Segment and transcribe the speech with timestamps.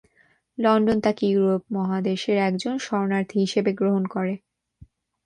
[0.57, 4.33] London তাকে Europe মহাদেশের একজন শরণার্থী হিসেবে গ্রহণ করে।